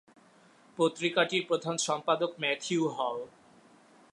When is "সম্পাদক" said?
1.77-2.31